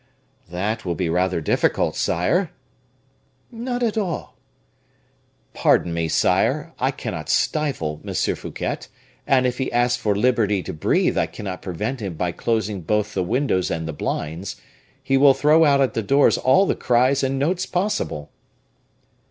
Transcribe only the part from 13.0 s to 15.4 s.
the windows and the blinds. He will